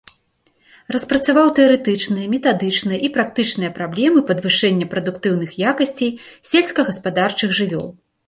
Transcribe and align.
Распрацаваў 0.93 1.47
тэарэтычныя, 1.59 2.25
метадычныя 2.35 2.99
і 3.09 3.11
практычныя 3.17 3.71
праблемы 3.77 4.19
падвышэння 4.31 4.85
прадуктыўных 4.93 5.49
якасцей 5.73 6.11
сельскагаспадарчых 6.53 7.49
жывёл. 7.59 7.87